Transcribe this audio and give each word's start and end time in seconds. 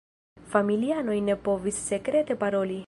Familianoj 0.53 1.19
ne 1.29 1.37
povis 1.49 1.85
sekrete 1.93 2.41
paroli. 2.45 2.79